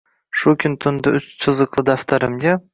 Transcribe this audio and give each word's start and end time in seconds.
Shu 0.39 0.53
kun 0.63 0.77
tunda 0.85 1.15
uch 1.21 1.29
chiziqli 1.45 1.87
daftarimga 1.93 2.61